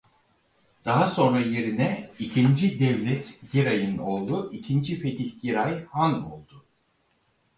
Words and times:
Daha 0.85 1.09
sonra 1.09 1.39
yerine 1.39 2.09
ikinci 2.19 2.79
Devlet 2.79 3.41
Giray'ın 3.51 3.97
oğlu 3.97 4.49
ikinci 4.53 4.99
Fetih 4.99 5.39
Giray 5.41 5.85
han 5.85 6.31
oldu. 6.31 6.65